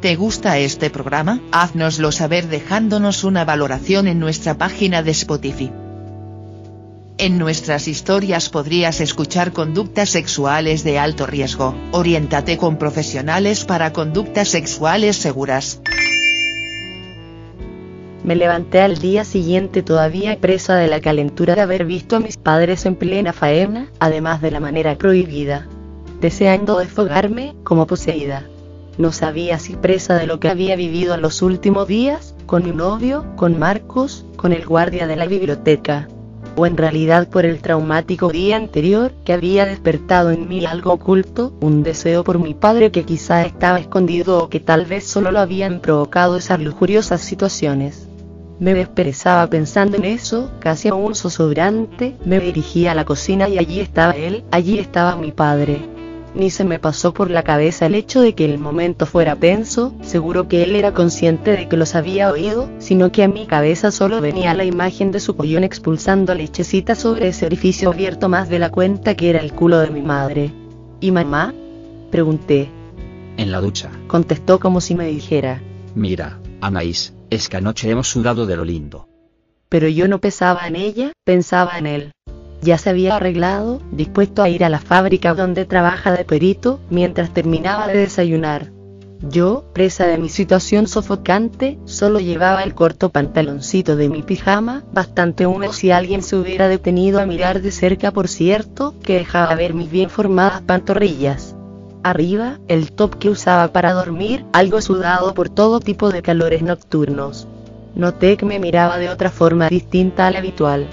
[0.00, 1.40] ¿Te gusta este programa?
[1.52, 5.70] Haznoslo saber dejándonos una valoración en nuestra página de Spotify.
[7.18, 11.74] En nuestras historias podrías escuchar conductas sexuales de alto riesgo.
[11.92, 15.82] Oriéntate con profesionales para conductas sexuales seguras.
[18.24, 22.38] Me levanté al día siguiente todavía presa de la calentura de haber visto a mis
[22.38, 25.68] padres en plena faena, además de la manera prohibida.
[26.22, 28.46] Deseando desfogarme, como poseída.
[28.98, 32.72] No sabía si presa de lo que había vivido en los últimos días, con mi
[32.72, 36.08] novio, con Marcos, con el guardia de la biblioteca.
[36.56, 41.54] O en realidad por el traumático día anterior, que había despertado en mí algo oculto,
[41.60, 45.38] un deseo por mi padre que quizá estaba escondido o que tal vez solo lo
[45.38, 48.08] habían provocado esas lujuriosas situaciones.
[48.58, 51.14] Me desperezaba pensando en eso, casi a un
[52.26, 55.80] me dirigí a la cocina y allí estaba él, allí estaba mi padre.
[56.34, 59.94] Ni se me pasó por la cabeza el hecho de que el momento fuera tenso,
[60.02, 63.90] seguro que él era consciente de que los había oído, sino que a mi cabeza
[63.90, 68.60] solo venía la imagen de su pollón expulsando lechecita sobre ese orificio abierto más de
[68.60, 70.52] la cuenta que era el culo de mi madre.
[71.00, 71.52] ¿Y mamá?
[72.10, 72.68] Pregunté.
[73.36, 73.90] En la ducha.
[74.06, 75.60] Contestó como si me dijera.
[75.94, 79.08] Mira, Anaís, es que anoche hemos sudado de lo lindo.
[79.68, 82.12] Pero yo no pensaba en ella, pensaba en él.
[82.62, 87.32] Ya se había arreglado, dispuesto a ir a la fábrica donde trabaja de perito, mientras
[87.32, 88.70] terminaba de desayunar.
[89.22, 95.46] Yo, presa de mi situación sofocante, solo llevaba el corto pantaloncito de mi pijama, bastante
[95.46, 99.74] húmedo si alguien se hubiera detenido a mirar de cerca por cierto, que dejaba ver
[99.74, 101.54] mis bien formadas pantorrillas.
[102.02, 107.46] Arriba, el top que usaba para dormir, algo sudado por todo tipo de calores nocturnos.
[107.94, 110.86] Noté que me miraba de otra forma distinta a la habitual.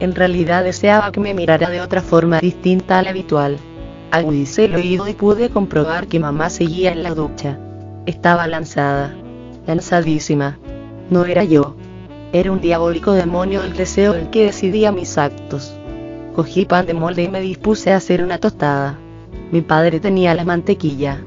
[0.00, 3.58] En realidad deseaba que me mirara de otra forma distinta a la habitual.
[4.10, 7.58] Agudicé el oído y pude comprobar que mamá seguía en la ducha.
[8.06, 9.14] Estaba lanzada.
[9.66, 10.58] Lanzadísima.
[11.10, 11.76] No era yo.
[12.32, 15.74] Era un diabólico demonio del deseo el que decidía mis actos.
[16.34, 18.98] Cogí pan de molde y me dispuse a hacer una tostada.
[19.52, 21.22] Mi padre tenía la mantequilla.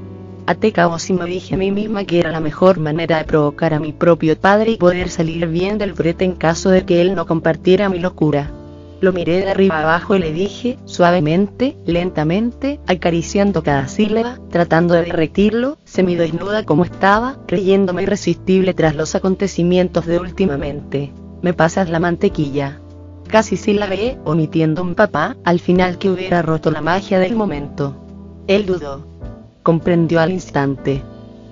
[0.46, 3.72] Até cabos y me dije a mí misma que era la mejor manera de provocar
[3.72, 7.14] a mi propio padre y poder salir bien del brete en caso de que él
[7.14, 8.50] no compartiera mi locura.
[9.00, 15.02] Lo miré de arriba abajo y le dije, suavemente, lentamente, acariciando cada sílaba, tratando de
[15.02, 21.12] derretirlo, semidesnuda como estaba, creyéndome irresistible tras los acontecimientos de últimamente.
[21.42, 22.80] Me pasas la mantequilla.
[23.28, 27.96] Casi sílabé, omitiendo un papá, al final que hubiera roto la magia del momento.
[28.46, 29.06] Él dudó.
[29.62, 31.02] Comprendió al instante.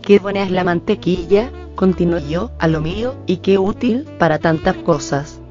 [0.01, 4.77] Qué buena es la mantequilla, continuó yo, a lo mío, y qué útil, para tantas
[4.77, 5.42] cosas.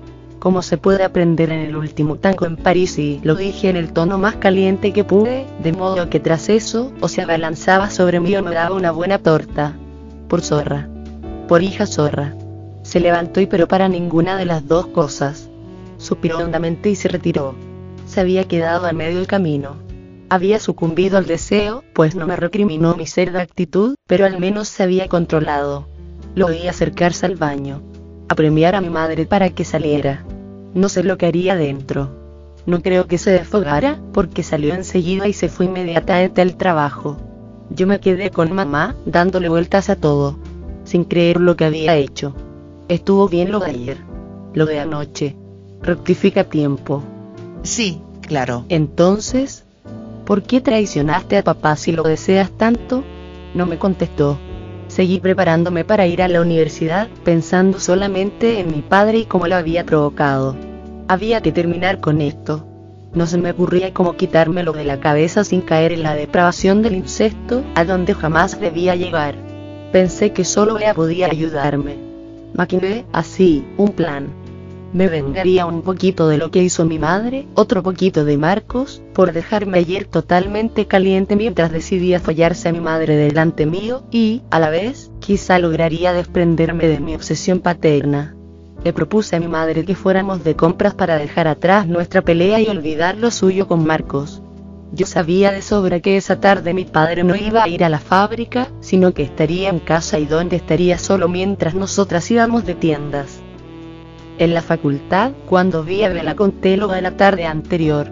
[0.41, 3.93] Como se puede aprender en el último tango en París y lo dije en el
[3.93, 8.35] tono más caliente que pude, de modo que tras eso, o se abalanzaba sobre mí
[8.35, 9.75] o me daba una buena torta.
[10.27, 10.89] Por zorra.
[11.47, 12.33] Por hija zorra.
[12.81, 15.47] Se levantó y pero para ninguna de las dos cosas.
[15.99, 17.53] Suspiró hondamente y se retiró.
[18.07, 19.75] Se había quedado a medio camino.
[20.29, 24.81] Había sucumbido al deseo, pues no me recriminó mi cerda actitud, pero al menos se
[24.81, 25.87] había controlado.
[26.33, 27.83] Lo oí acercarse al baño.
[28.27, 30.25] Apremiar a mi madre para que saliera.
[30.73, 32.09] No sé lo que haría dentro.
[32.65, 37.17] No creo que se desfogara, porque salió enseguida y se fue inmediatamente al trabajo.
[37.69, 40.37] Yo me quedé con mamá, dándole vueltas a todo,
[40.83, 42.35] sin creer lo que había hecho.
[42.87, 43.97] Estuvo bien lo de ayer.
[44.53, 45.35] Lo de anoche.
[45.81, 47.01] Rectifica tiempo.
[47.63, 48.65] Sí, claro.
[48.69, 49.63] Entonces,
[50.25, 53.03] ¿por qué traicionaste a papá si lo deseas tanto?
[53.55, 54.37] No me contestó.
[54.91, 59.55] Seguí preparándome para ir a la universidad, pensando solamente en mi padre y cómo lo
[59.55, 60.57] había provocado.
[61.07, 62.67] Había que terminar con esto.
[63.13, 66.95] No se me ocurría cómo quitármelo de la cabeza sin caer en la depravación del
[66.95, 69.35] incesto, a donde jamás debía llegar.
[69.93, 71.95] Pensé que solo ella podía ayudarme.
[72.53, 74.40] Maquiné, así, un plan.
[74.93, 79.31] Me vengaría un poquito de lo que hizo mi madre, otro poquito de Marcos, por
[79.31, 84.69] dejarme ayer totalmente caliente mientras decidía fallarse a mi madre delante mío, y, a la
[84.69, 88.35] vez, quizá lograría desprenderme de mi obsesión paterna.
[88.83, 92.67] Le propuse a mi madre que fuéramos de compras para dejar atrás nuestra pelea y
[92.67, 94.41] olvidar lo suyo con Marcos.
[94.91, 97.99] Yo sabía de sobra que esa tarde mi padre no iba a ir a la
[97.99, 103.39] fábrica, sino que estaría en casa y donde estaría solo mientras nosotras íbamos de tiendas.
[104.41, 108.07] En la facultad, cuando vi a la contéloga la tarde anterior,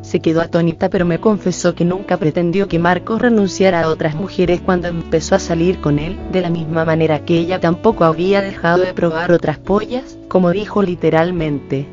[0.00, 4.62] se quedó atónita pero me confesó que nunca pretendió que Marcos renunciara a otras mujeres
[4.62, 8.78] cuando empezó a salir con él, de la misma manera que ella tampoco había dejado
[8.78, 11.86] de probar otras pollas, como dijo literalmente.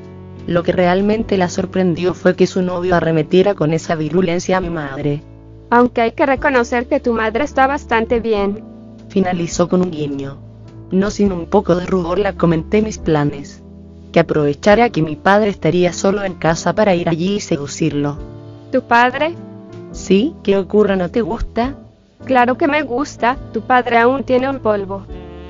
[0.47, 4.69] Lo que realmente la sorprendió fue que su novio arremetiera con esa virulencia a mi
[4.69, 5.21] madre.
[5.69, 8.63] Aunque hay que reconocer que tu madre está bastante bien.
[9.09, 10.37] Finalizó con un guiño.
[10.91, 13.61] No sin un poco de rubor la comenté mis planes.
[14.11, 18.17] Que aprovechara que mi padre estaría solo en casa para ir allí y seducirlo.
[18.71, 19.35] ¿Tu padre?
[19.91, 20.97] Sí, ¿qué ocurre?
[20.97, 21.75] ¿No te gusta?
[22.25, 25.05] Claro que me gusta, tu padre aún tiene un polvo.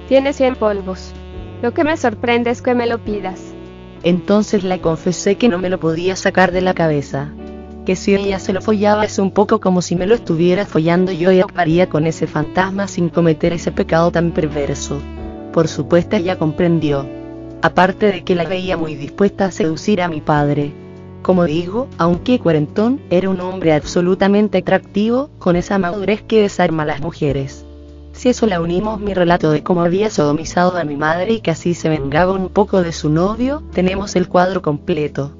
[0.07, 1.11] Tiene 100 polvos.
[1.61, 3.39] Lo que me sorprende es que me lo pidas.
[4.03, 7.29] Entonces le confesé que no me lo podía sacar de la cabeza.
[7.85, 11.11] Que si ella se lo follaba es un poco como si me lo estuviera follando
[11.11, 14.99] yo y actuaría con ese fantasma sin cometer ese pecado tan perverso.
[15.51, 17.20] Por supuesto ella comprendió.
[17.61, 20.73] Aparte de que la veía muy dispuesta a seducir a mi padre.
[21.21, 26.87] Como digo, aunque cuarentón, era un hombre absolutamente atractivo, con esa madurez que desarma a
[26.87, 27.63] las mujeres.
[28.13, 31.51] Si eso le unimos mi relato de cómo había sodomizado a mi madre y que
[31.51, 35.31] así se vengaba un poco de su novio, tenemos el cuadro completo.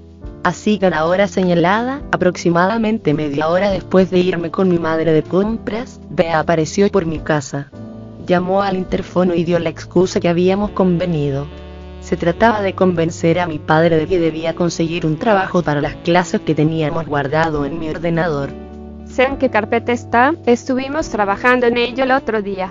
[0.44, 5.12] Así que a la hora señalada, aproximadamente media hora después de irme con mi madre
[5.12, 7.71] de compras, Bea apareció por mi casa.
[8.25, 11.45] Llamó al interfono y dio la excusa que habíamos convenido.
[12.12, 15.96] Se trataba de convencer a mi padre de que debía conseguir un trabajo para las
[15.96, 18.50] clases que teníamos guardado en mi ordenador.
[19.06, 22.69] Sé en qué carpeta está, estuvimos trabajando en ello el otro día.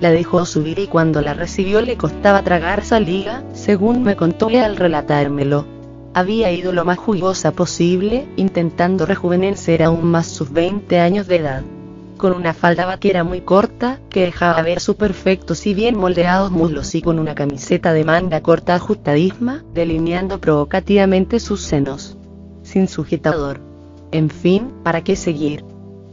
[0.00, 4.74] La dejó subir y cuando la recibió le costaba tragar saliga, según me contó al
[4.74, 5.64] relatármelo.
[6.12, 11.62] Había ido lo más jugosa posible, intentando rejuvenecer aún más sus 20 años de edad.
[12.22, 16.94] Con una falda vaquera muy corta, que dejaba ver su perfectos y bien moldeados muslos
[16.94, 22.16] y con una camiseta de manga corta ajustadisma, delineando provocativamente sus senos.
[22.62, 23.58] Sin sujetador.
[24.12, 25.64] En fin, ¿para qué seguir?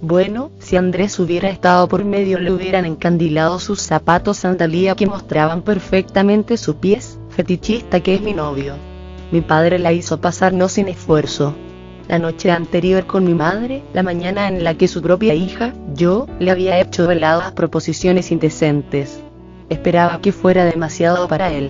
[0.01, 5.61] Bueno, si Andrés hubiera estado por medio le hubieran encandilado sus zapatos sandalía que mostraban
[5.61, 8.73] perfectamente su pies, fetichista que es mi novio.
[9.31, 11.53] Mi padre la hizo pasar no sin esfuerzo.
[12.09, 16.25] La noche anterior con mi madre, la mañana en la que su propia hija, yo,
[16.39, 19.21] le había hecho veladas proposiciones indecentes.
[19.69, 21.69] Esperaba que fuera demasiado para él.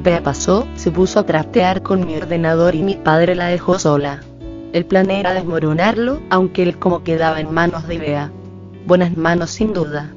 [0.00, 4.20] Bea pasó, se puso a trastear con mi ordenador y mi padre la dejó sola.
[4.72, 8.30] El plan era desmoronarlo, aunque él como quedaba en manos de Bea.
[8.86, 10.14] Buenas manos sin duda.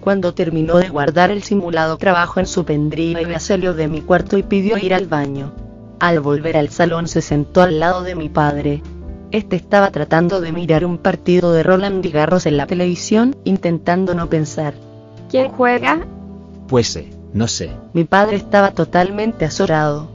[0.00, 4.38] Cuando terminó de guardar el simulado trabajo en su pendrive, Bea salió de mi cuarto
[4.38, 5.52] y pidió ir al baño.
[5.98, 8.80] Al volver al salón se sentó al lado de mi padre.
[9.30, 14.14] Este estaba tratando de mirar un partido de Roland y Garros en la televisión, intentando
[14.14, 14.72] no pensar.
[15.30, 16.06] ¿Quién juega?
[16.66, 17.70] Pues sé, no sé.
[17.92, 20.08] Mi padre estaba totalmente azorado.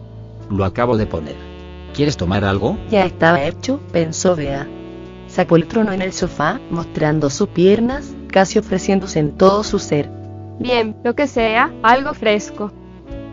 [0.49, 1.35] Lo acabo de poner.
[1.93, 2.77] ¿Quieres tomar algo?
[2.89, 4.67] Ya estaba hecho, pensó Bea.
[5.27, 10.09] Sacó el trono en el sofá, mostrando sus piernas, casi ofreciéndose en todo su ser.
[10.59, 12.71] Bien, lo que sea, algo fresco.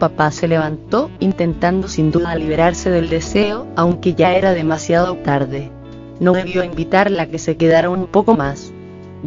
[0.00, 5.70] Papá se levantó, intentando sin duda liberarse del deseo, aunque ya era demasiado tarde.
[6.20, 8.72] No debió invitarla a que se quedara un poco más.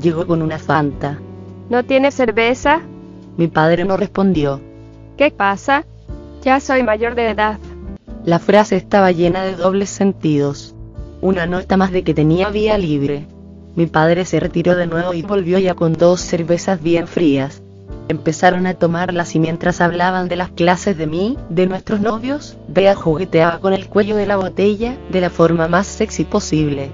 [0.02, 1.20] Llegó con una fanta.
[1.70, 2.82] ¿No tiene cerveza?
[3.38, 4.62] Mi padre no respondió.
[5.16, 5.86] ¿Qué pasa?
[6.42, 7.60] Ya soy mayor de edad.
[8.26, 10.76] La frase estaba llena de dobles sentidos.
[11.22, 13.28] Una nota más de que tenía vía libre.
[13.76, 17.63] Mi padre se retiró de nuevo y volvió ya con dos cervezas bien frías.
[18.10, 22.96] Empezaron a tomarlas y mientras hablaban de las clases de mí, de nuestros novios, Bea
[22.96, 26.92] jugueteaba con el cuello de la botella, de la forma más sexy posible.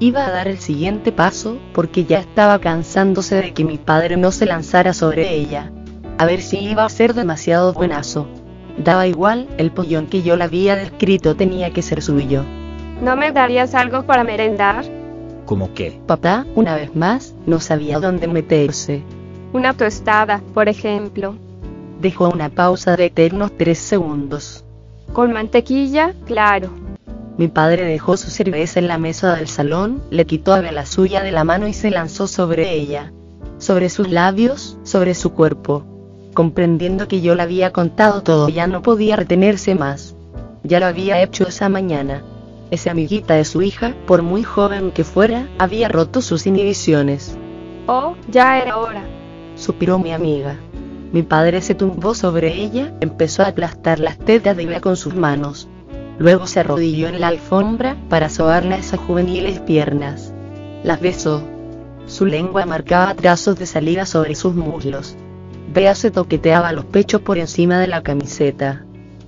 [0.00, 4.32] Iba a dar el siguiente paso, porque ya estaba cansándose de que mi padre no
[4.32, 5.72] se lanzara sobre ella.
[6.18, 8.26] A ver si iba a ser demasiado buenazo.
[8.76, 12.44] Daba igual, el pollón que yo la había descrito tenía que ser suyo.
[13.02, 14.84] ¿No me darías algo para merendar?
[15.46, 16.00] ¿Cómo qué?
[16.06, 19.02] Papá, una vez más, no sabía dónde meterse.
[19.52, 21.34] Una tostada, por ejemplo.
[22.00, 24.64] Dejó una pausa de eternos tres segundos.
[25.12, 26.14] ¿Con mantequilla?
[26.24, 26.70] Claro.
[27.36, 31.22] Mi padre dejó su cerveza en la mesa del salón, le quitó a la suya
[31.22, 33.12] de la mano y se lanzó sobre ella.
[33.58, 35.84] Sobre sus labios, sobre su cuerpo
[36.34, 40.14] comprendiendo que yo le había contado todo, ya no podía retenerse más.
[40.62, 42.22] Ya lo había hecho esa mañana.
[42.70, 47.36] Esa amiguita de su hija, por muy joven que fuera, había roto sus inhibiciones.
[47.86, 49.02] Oh, ya era hora.
[49.60, 50.56] Suspiró mi amiga.
[51.12, 55.14] Mi padre se tumbó sobre ella, empezó a aplastar las tetas de ella con sus
[55.14, 55.68] manos.
[56.18, 60.32] Luego se arrodilló en la alfombra para sobarle esas juveniles piernas.
[60.82, 61.42] Las besó.
[62.06, 65.14] Su lengua marcaba trazos de saliva sobre sus muslos.
[65.74, 68.86] Bea se toqueteaba los pechos por encima de la camiseta.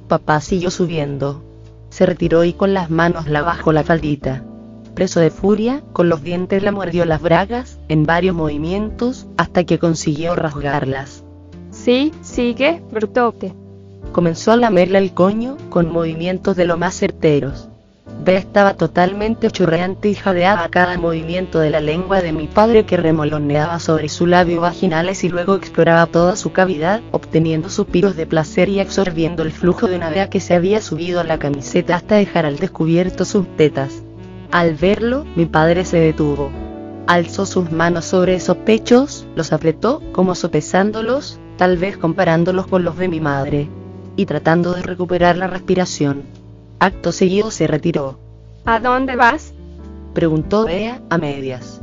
[0.08, 1.44] Papá siguió subiendo.
[1.90, 4.42] Se retiró y con las manos la bajó la faldita.
[4.94, 9.78] Preso de furia, con los dientes la mordió las bragas, en varios movimientos, hasta que
[9.78, 11.24] consiguió rasgarlas.
[11.70, 13.54] Sí, sigue, brutote.
[14.12, 17.68] Comenzó a lamerle el coño, con movimientos de lo más certeros.
[18.24, 22.84] Bea estaba totalmente churreante y jadeaba a cada movimiento de la lengua de mi padre
[22.84, 28.26] que remoloneaba sobre su labio vaginales y luego exploraba toda su cavidad, obteniendo suspiros de
[28.26, 31.96] placer y absorbiendo el flujo de una Bea que se había subido a la camiseta
[31.96, 34.02] hasta dejar al descubierto sus tetas.
[34.52, 36.50] Al verlo, mi padre se detuvo.
[37.06, 42.98] Alzó sus manos sobre esos pechos, los apretó, como sopesándolos, tal vez comparándolos con los
[42.98, 43.70] de mi madre,
[44.14, 46.24] y tratando de recuperar la respiración.
[46.80, 48.18] Acto seguido se retiró.
[48.66, 49.54] ¿A dónde vas?
[50.12, 51.80] Preguntó Bea, a medias.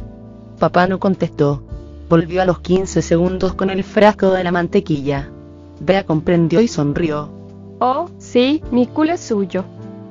[0.59, 1.63] Papá no contestó.
[2.07, 5.31] Volvió a los 15 segundos con el frasco de la mantequilla.
[5.79, 7.31] Bea comprendió y sonrió.
[7.79, 9.65] Oh, sí, mi culo es suyo.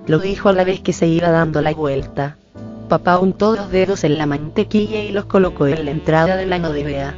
[0.08, 2.36] Lo dijo a la vez que se iba dando la vuelta.
[2.88, 7.14] Papá untó los dedos en la mantequilla y los colocó en la entrada de Bea.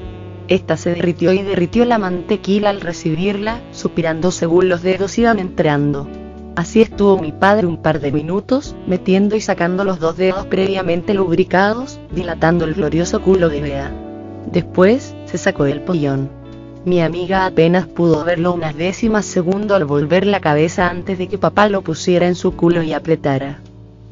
[0.48, 6.08] Esta se derritió y derritió la mantequilla al recibirla, suspirando según los dedos iban entrando.
[6.56, 11.14] Así estuvo mi padre un par de minutos, metiendo y sacando los dos dedos previamente
[11.14, 13.92] lubricados, dilatando el glorioso culo de Bea.
[14.50, 16.30] Después, se sacó el pollón.
[16.84, 21.38] Mi amiga apenas pudo verlo unas décimas segundo al volver la cabeza antes de que
[21.38, 23.60] papá lo pusiera en su culo y apretara.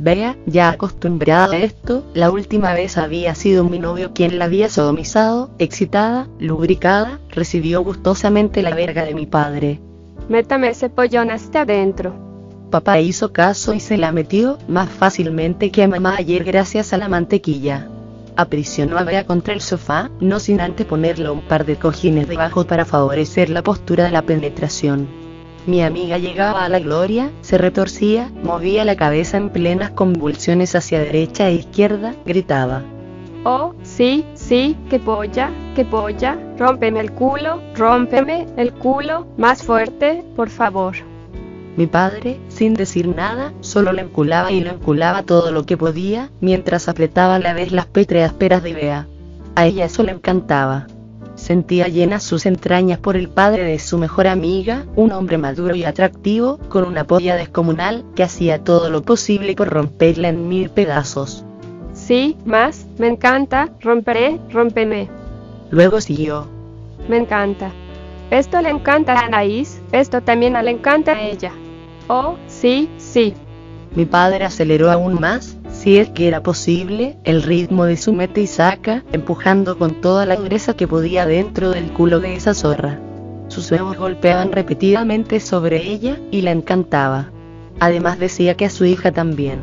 [0.01, 4.69] Bea, ya acostumbrada a esto, la última vez había sido mi novio quien la había
[4.69, 9.81] sodomizado, excitada, lubricada, recibió gustosamente la verga de mi padre.
[10.29, 12.15] Métame ese pollón hasta adentro.
[12.71, 16.99] Papá hizo caso y se la metió más fácilmente que a mamá ayer gracias a
[16.99, 17.89] la mantequilla.
[18.37, 22.65] Aprisionó a Bea contra el sofá, no sin antes ponerle un par de cojines debajo
[22.69, 25.09] para favorecer la postura de la penetración.
[25.69, 30.99] Mi amiga llegaba a la gloria, se retorcía, movía la cabeza en plenas convulsiones hacia
[30.99, 32.85] derecha e izquierda, gritaba.
[33.45, 40.25] Oh, sí, sí, que polla, que polla, rómpeme el culo, rómpeme el culo, más fuerte,
[40.35, 40.95] por favor.
[41.77, 46.31] Mi padre, sin decir nada, solo le enculaba y le enculaba todo lo que podía,
[46.41, 49.07] mientras apretaba a la vez las pétreas peras de Bea.
[49.55, 50.87] A ella eso le encantaba.
[51.49, 55.83] Sentía llenas sus entrañas por el padre de su mejor amiga, un hombre maduro y
[55.83, 61.47] atractivo, con una polla descomunal, que hacía todo lo posible por romperla en mil pedazos.
[61.95, 65.09] Sí, más, me encanta, romperé, rómpeme.
[65.71, 66.47] Luego siguió.
[67.09, 67.73] Me encanta.
[68.31, 71.53] Esto le encanta a Anaís, esto también le encanta a ella.
[72.09, 73.33] Oh, sí, sí.
[73.95, 78.41] Mi padre aceleró aún más, si es que era posible, el ritmo de su mete
[78.41, 82.99] y saca, empujando con toda la dureza que podía dentro del culo de esa zorra.
[83.47, 87.31] Sus huevos golpeaban repetidamente sobre ella, y la encantaba.
[87.79, 89.61] Además decía que a su hija también.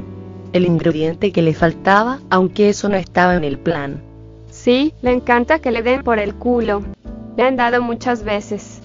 [0.54, 4.02] El ingrediente que le faltaba, aunque eso no estaba en el plan.
[4.50, 6.82] Sí, le encanta que le den por el culo.
[7.36, 8.80] Le han dado muchas veces.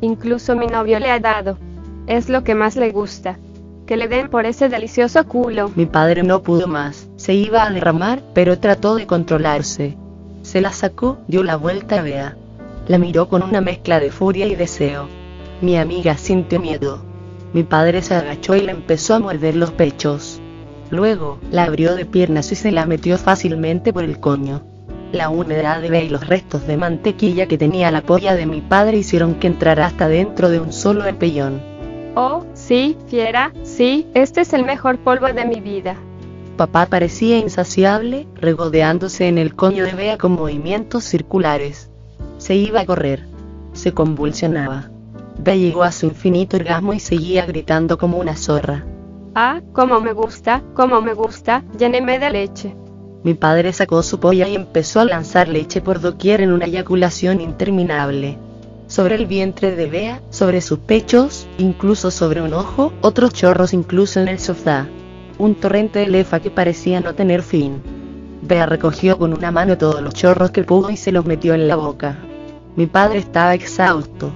[0.00, 1.58] Incluso mi novio le ha dado.
[2.06, 3.38] Es lo que más le gusta.
[3.86, 5.70] Que le den por ese delicioso culo.
[5.76, 9.96] Mi padre no pudo más, se iba a derramar, pero trató de controlarse.
[10.42, 12.36] Se la sacó, dio la vuelta a Bea.
[12.88, 15.08] La miró con una mezcla de furia y deseo.
[15.60, 16.98] Mi amiga sintió miedo.
[17.52, 20.40] Mi padre se agachó y le empezó a morder los pechos.
[20.90, 24.62] Luego, la abrió de piernas y se la metió fácilmente por el coño.
[25.12, 28.60] La humedad de Bea y los restos de mantequilla que tenía la polla de mi
[28.60, 31.60] padre hicieron que entrara hasta dentro de un solo empellón.
[32.16, 35.96] Oh, sí, fiera, sí, este es el mejor polvo de mi vida.
[36.56, 41.90] Papá parecía insaciable, regodeándose en el coño de Bea con movimientos circulares.
[42.38, 43.24] Se iba a correr.
[43.72, 44.90] Se convulsionaba.
[45.38, 48.84] Bea llegó a su infinito orgasmo y seguía gritando como una zorra.
[49.34, 52.74] Ah, cómo me gusta, cómo me gusta, lléneme de leche.
[53.22, 57.40] Mi padre sacó su polla y empezó a lanzar leche por doquier en una eyaculación
[57.40, 58.38] interminable
[58.86, 64.20] sobre el vientre de Bea, sobre sus pechos, incluso sobre un ojo, otros chorros incluso
[64.20, 64.86] en el sofá.
[65.38, 67.82] Un torrente de lefa que parecía no tener fin.
[68.42, 71.68] Bea recogió con una mano todos los chorros que pudo y se los metió en
[71.68, 72.16] la boca.
[72.76, 74.30] Mi padre estaba exhausto.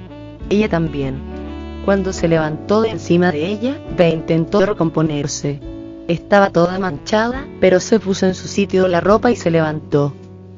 [0.49, 1.19] Ella también.
[1.85, 5.61] Cuando se levantó de encima de ella, Bea intentó recomponerse.
[6.09, 10.12] Estaba toda manchada, pero se puso en su sitio la ropa y se levantó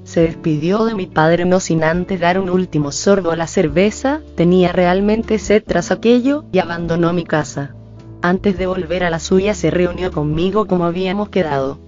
[0.04, 4.20] se despidió de mi padre no sin antes dar un último sorbo a la cerveza,
[4.36, 7.74] tenía realmente sed tras aquello, y abandonó mi casa.
[8.20, 11.78] Antes de volver a la suya se reunió conmigo como habíamos quedado.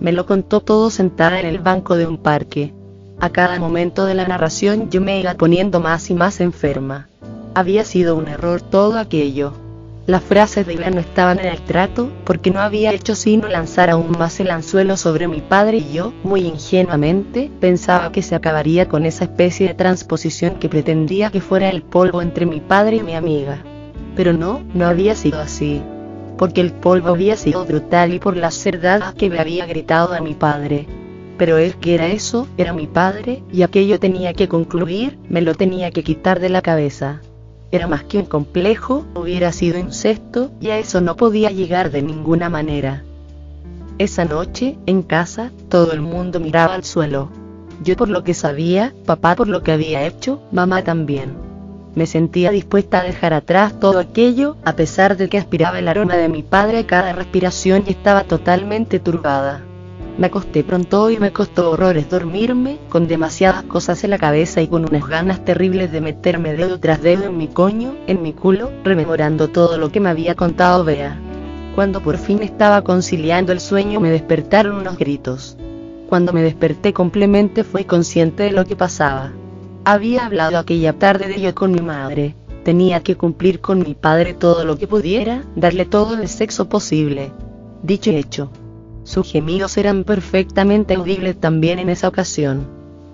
[0.00, 2.72] Me lo contó todo sentada en el banco de un parque.
[3.20, 7.08] A cada momento de la narración yo me iba poniendo más y más enferma.
[7.54, 9.52] Había sido un error todo aquello.
[10.04, 13.88] Las frases de ella no estaban en el trato, porque no había hecho sino lanzar
[13.88, 18.88] aún más el anzuelo sobre mi padre y yo, muy ingenuamente, pensaba que se acabaría
[18.88, 23.02] con esa especie de transposición que pretendía que fuera el polvo entre mi padre y
[23.04, 23.62] mi amiga.
[24.16, 25.80] Pero no, no había sido así.
[26.36, 30.20] Porque el polvo había sido brutal y por las cerdadas que me había gritado a
[30.20, 30.88] mi padre.
[31.38, 35.54] Pero él que era eso, era mi padre, y aquello tenía que concluir, me lo
[35.54, 37.20] tenía que quitar de la cabeza
[37.72, 42.02] era más que un complejo, hubiera sido incesto, y a eso no podía llegar de
[42.02, 43.02] ninguna manera.
[43.96, 47.30] Esa noche, en casa, todo el mundo miraba al suelo.
[47.82, 51.34] Yo por lo que sabía, papá por lo que había hecho, mamá también.
[51.94, 56.16] Me sentía dispuesta a dejar atrás todo aquello, a pesar de que aspiraba el aroma
[56.16, 59.62] de mi padre a cada respiración y estaba totalmente turbada.
[60.18, 64.68] Me acosté pronto y me costó horrores dormirme, con demasiadas cosas en la cabeza y
[64.68, 68.70] con unas ganas terribles de meterme dedo tras dedo en mi coño, en mi culo,
[68.84, 71.18] rememorando todo lo que me había contado Bea.
[71.74, 75.56] Cuando por fin estaba conciliando el sueño me despertaron unos gritos.
[76.10, 79.32] Cuando me desperté completamente fui consciente de lo que pasaba.
[79.84, 82.36] Había hablado aquella tarde de yo con mi madre.
[82.64, 87.32] Tenía que cumplir con mi padre todo lo que pudiera, darle todo el sexo posible.
[87.82, 88.50] Dicho y hecho.
[89.04, 92.66] Sus gemidos eran perfectamente audibles también en esa ocasión.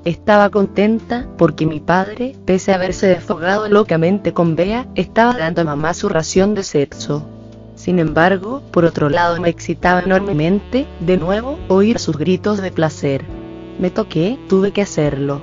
[0.05, 5.65] Estaba contenta porque mi padre, pese a haberse desfogado locamente con Bea, estaba dando a
[5.65, 7.27] mamá su ración de sexo.
[7.75, 13.25] Sin embargo, por otro lado me excitaba enormemente, de nuevo, oír sus gritos de placer.
[13.79, 15.41] Me toqué, tuve que hacerlo.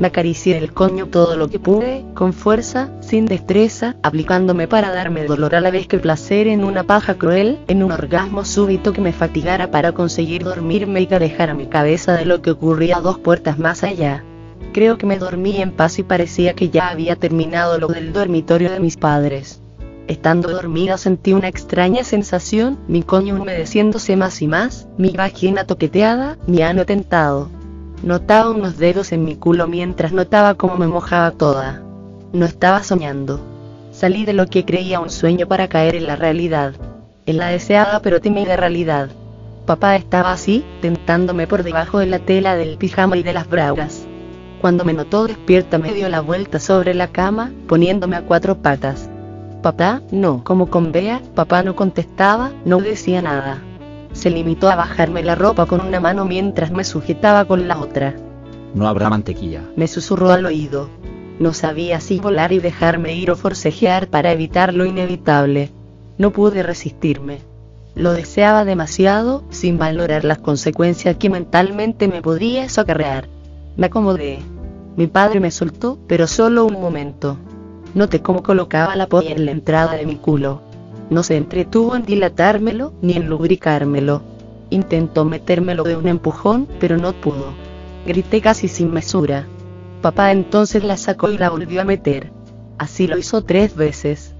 [0.00, 5.26] Me acaricié el coño todo lo que pude, con fuerza, sin destreza, aplicándome para darme
[5.26, 9.02] dolor a la vez que placer en una paja cruel, en un orgasmo súbito que
[9.02, 13.18] me fatigara para conseguir dormirme y que dejara mi cabeza de lo que ocurría dos
[13.18, 14.24] puertas más allá.
[14.72, 18.70] Creo que me dormí en paz y parecía que ya había terminado lo del dormitorio
[18.70, 19.60] de mis padres.
[20.08, 26.38] Estando dormida sentí una extraña sensación, mi coño humedeciéndose más y más, mi vagina toqueteada,
[26.46, 27.59] mi ano tentado.
[28.02, 31.82] Notaba unos dedos en mi culo mientras notaba cómo me mojaba toda.
[32.32, 33.40] No estaba soñando.
[33.92, 36.72] Salí de lo que creía un sueño para caer en la realidad.
[37.26, 39.10] En la deseada pero tímida realidad.
[39.66, 44.06] Papá estaba así, tentándome por debajo de la tela del pijama y de las bragas.
[44.62, 49.10] Cuando me notó despierta me dio la vuelta sobre la cama, poniéndome a cuatro patas.
[49.60, 53.62] Papá, no, como con Bea, papá no contestaba, no decía nada
[54.20, 58.14] se limitó a bajarme la ropa con una mano mientras me sujetaba con la otra.
[58.74, 59.62] No habrá mantequilla.
[59.76, 60.90] Me susurró al oído.
[61.38, 65.70] No sabía si volar y dejarme ir o forcejear para evitar lo inevitable.
[66.18, 67.38] No pude resistirme.
[67.94, 73.26] Lo deseaba demasiado, sin valorar las consecuencias que mentalmente me podía socarrear.
[73.78, 74.40] Me acomodé.
[74.96, 77.38] Mi padre me soltó, pero solo un momento.
[77.94, 80.60] Noté cómo colocaba la polla en la entrada de mi culo.
[81.10, 84.22] No se entretuvo en dilatármelo, ni en lubricármelo.
[84.70, 87.52] Intentó metérmelo de un empujón, pero no pudo.
[88.06, 89.46] Grité casi sin mesura.
[90.02, 92.30] Papá entonces la sacó y la volvió a meter.
[92.78, 94.34] Así lo hizo tres veces.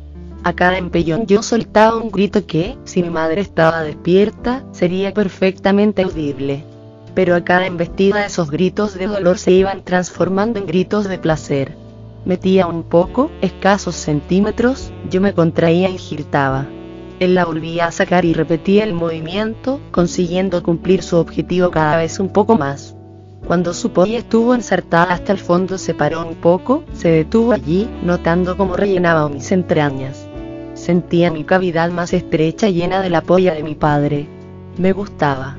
[0.45, 6.03] A cada empellón yo soltaba un grito que, si mi madre estaba despierta, sería perfectamente
[6.03, 6.65] audible.
[7.17, 11.80] Pero a cada embestida esos gritos de dolor se iban transformando en gritos de placer
[12.25, 16.67] metía un poco, escasos centímetros, yo me contraía y girtaba.
[17.19, 22.19] Él la volvía a sacar y repetía el movimiento, consiguiendo cumplir su objetivo cada vez
[22.19, 22.97] un poco más.
[23.47, 27.89] Cuando su polla estuvo ensartada hasta el fondo se paró un poco, se detuvo allí,
[28.03, 30.27] notando cómo rellenaba mis entrañas.
[30.75, 34.29] Sentía mi cavidad más estrecha llena de la polla de mi padre.
[34.79, 35.59] Me gustaba.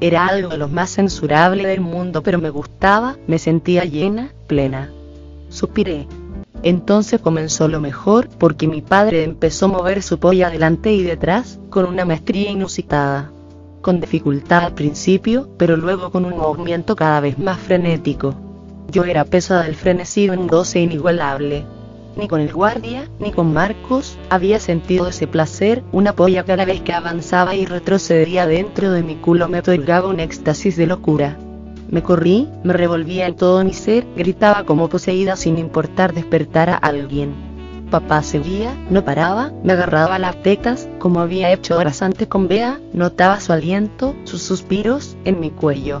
[0.00, 4.92] Era algo de lo más censurable del mundo, pero me gustaba, me sentía llena, plena.
[5.52, 6.08] Suspiré.
[6.62, 11.60] Entonces comenzó lo mejor, porque mi padre empezó a mover su polla adelante y detrás,
[11.70, 13.30] con una maestría inusitada.
[13.82, 18.34] Con dificultad al principio, pero luego con un movimiento cada vez más frenético.
[18.90, 21.66] Yo era pesada del frenecido en goce inigualable.
[22.16, 26.80] Ni con el guardia, ni con Marcos, había sentido ese placer, una polla cada vez
[26.80, 31.38] que avanzaba y retrocedía dentro de mi culo me otorgaba un éxtasis de locura.
[31.92, 36.76] Me corrí, me revolvía en todo mi ser, gritaba como poseída sin importar despertar a
[36.76, 37.34] alguien.
[37.90, 42.80] Papá seguía, no paraba, me agarraba las tetas, como había hecho horas antes con Bea,
[42.94, 46.00] notaba su aliento, sus suspiros, en mi cuello.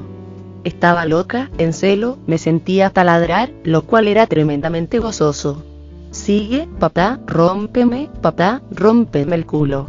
[0.64, 5.62] Estaba loca, en celo, me sentía taladrar, lo cual era tremendamente gozoso.
[6.10, 9.88] Sigue, papá, rómpeme, papá, rómpeme el culo.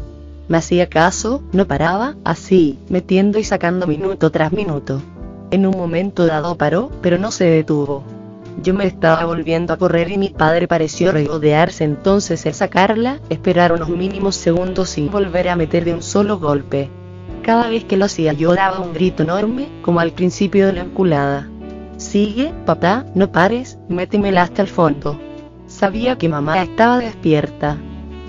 [0.50, 5.02] Me hacía caso, no paraba, así, metiendo y sacando minuto tras minuto.
[5.54, 8.04] En un momento dado paró, pero no se detuvo.
[8.64, 13.72] Yo me estaba volviendo a correr y mi padre pareció regodearse entonces el sacarla, esperar
[13.72, 16.90] unos mínimos segundos sin volver a meter de un solo golpe.
[17.44, 20.82] Cada vez que lo hacía yo daba un grito enorme, como al principio de la
[20.82, 21.48] enculada.
[21.98, 25.20] Sigue, papá, no pares, métemela hasta el fondo.
[25.68, 27.78] Sabía que mamá estaba despierta.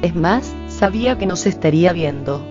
[0.03, 2.43] Es más, sabía que nos estaría viendo.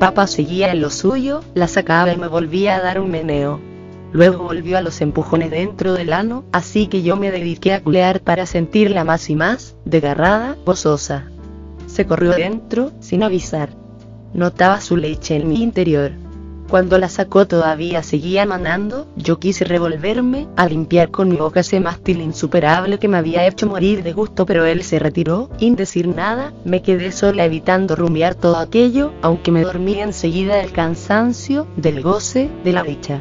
[0.00, 3.60] Papá seguía en lo suyo, la sacaba y me volvía a dar un meneo.
[4.16, 8.22] Luego volvió a los empujones dentro del ano, así que yo me dediqué a culear
[8.22, 11.26] para sentirla más y más, desgarrada, gozosa.
[11.86, 13.68] Se corrió dentro, sin avisar.
[14.32, 16.12] Notaba su leche en mi interior.
[16.70, 21.78] Cuando la sacó todavía seguía manando, yo quise revolverme, a limpiar con mi boca ese
[21.80, 26.08] mástil insuperable que me había hecho morir de gusto pero él se retiró, sin decir
[26.08, 32.00] nada, me quedé sola evitando rumiar todo aquello, aunque me dormí enseguida del cansancio, del
[32.00, 33.20] goce, de la dicha.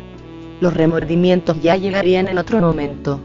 [0.62, 3.20] Los remordimientos ya llegarían en otro momento.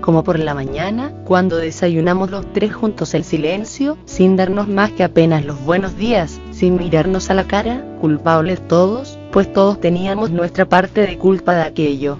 [0.00, 5.04] Como por la mañana, cuando desayunamos los tres juntos el silencio, sin darnos más que
[5.04, 10.64] apenas los buenos días, sin mirarnos a la cara, culpables todos, pues todos teníamos nuestra
[10.64, 12.16] parte de culpa de aquello.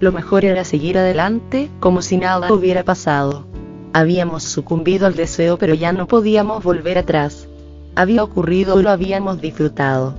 [0.00, 3.44] Lo mejor era seguir adelante, como si nada hubiera pasado.
[3.92, 7.46] Habíamos sucumbido al deseo pero ya no podíamos volver atrás.
[7.94, 10.14] Había ocurrido lo habíamos disfrutado.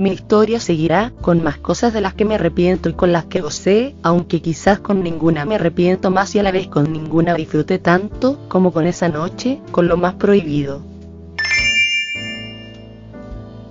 [0.00, 3.42] Mi historia seguirá, con más cosas de las que me arrepiento y con las que
[3.42, 7.78] gocé, aunque quizás con ninguna me arrepiento más y a la vez con ninguna disfruté
[7.78, 10.80] tanto, como con esa noche, con lo más prohibido.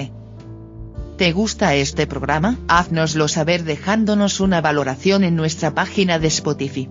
[1.17, 2.59] ¿Te gusta este programa?
[2.69, 6.91] Haznoslo saber dejándonos una valoración en nuestra página de Spotify.